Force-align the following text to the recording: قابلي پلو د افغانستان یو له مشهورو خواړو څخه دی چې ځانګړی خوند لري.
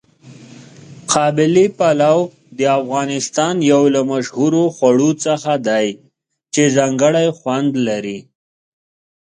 قابلي 1.11 1.65
پلو 1.77 2.19
د 2.57 2.59
افغانستان 2.79 3.55
یو 3.71 3.83
له 3.95 4.01
مشهورو 4.11 4.63
خواړو 4.75 5.09
څخه 5.25 5.51
دی 5.67 5.87
چې 6.53 6.61
ځانګړی 6.77 7.27
خوند 7.37 7.71
لري. 7.87 8.19